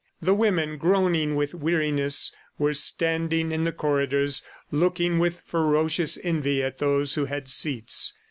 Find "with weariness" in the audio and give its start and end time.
1.35-2.33